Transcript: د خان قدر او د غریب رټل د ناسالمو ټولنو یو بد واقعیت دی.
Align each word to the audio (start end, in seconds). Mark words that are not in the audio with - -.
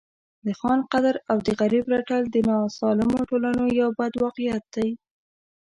د 0.45 0.47
خان 0.59 0.79
قدر 0.91 1.15
او 1.31 1.37
د 1.45 1.47
غریب 1.59 1.85
رټل 1.93 2.23
د 2.29 2.35
ناسالمو 2.49 3.19
ټولنو 3.29 3.63
یو 3.79 3.89
بد 3.99 4.13
واقعیت 4.23 4.63
دی. 4.75 4.89